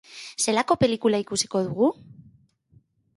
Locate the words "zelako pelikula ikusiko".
0.43-1.61